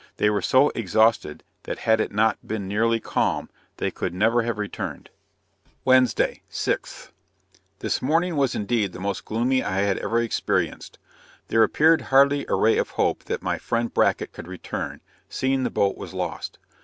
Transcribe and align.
They 0.17 0.31
were 0.31 0.41
so 0.41 0.69
exhausted, 0.73 1.43
that 1.65 1.77
had 1.85 2.01
it 2.01 2.11
not 2.11 2.39
been 2.47 2.67
nearly 2.67 2.99
calm, 2.99 3.51
they 3.77 3.91
could 3.91 4.15
never 4.15 4.41
have 4.41 4.57
returned. 4.57 5.11
Wednesday, 5.85 6.41
6th. 6.49 7.11
This 7.81 8.01
morning 8.01 8.35
was 8.35 8.55
indeed 8.55 8.93
the 8.93 8.99
most 8.99 9.25
gloomy 9.25 9.63
I 9.63 9.81
had 9.81 9.99
ever 9.99 10.19
experienced. 10.19 10.97
There 11.49 11.61
appeared 11.61 12.01
hardly 12.09 12.47
a 12.49 12.55
ray 12.55 12.79
of 12.79 12.89
hope 12.97 13.25
that 13.25 13.43
my 13.43 13.59
friend 13.59 13.93
Bracket 13.93 14.33
could 14.33 14.47
return, 14.47 15.01
seeing 15.29 15.61
the 15.61 15.69
boat 15.69 15.95
was 15.95 16.15
lost. 16.15 16.57